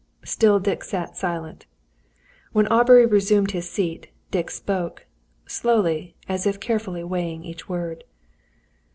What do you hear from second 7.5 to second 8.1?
word.